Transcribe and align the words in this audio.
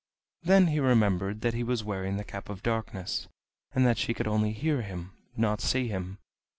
Then 0.41 0.69
he 0.69 0.79
remembered 0.79 1.41
that 1.41 1.53
he 1.53 1.61
was 1.63 1.83
wearing 1.83 2.17
the 2.17 2.23
Cap 2.23 2.49
of 2.49 2.63
Darkness, 2.63 3.27
and 3.75 3.85
that 3.85 3.99
she 3.99 4.15
could 4.15 4.27
only 4.27 4.51
hear 4.51 4.81
him, 4.81 5.11
not 5.37 5.61
see 5.61 5.89
him. 5.89 6.17